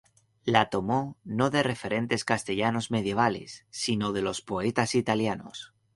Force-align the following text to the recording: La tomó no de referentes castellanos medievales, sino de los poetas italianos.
La 0.45 0.71
tomó 0.71 1.15
no 1.23 1.51
de 1.51 1.61
referentes 1.61 2.25
castellanos 2.25 2.89
medievales, 2.89 3.67
sino 3.69 4.13
de 4.13 4.23
los 4.23 4.41
poetas 4.41 4.95
italianos. 4.95 5.75